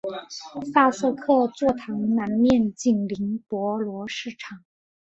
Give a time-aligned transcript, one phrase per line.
[0.73, 4.65] 萨瑟克座堂南面紧邻博罗市场。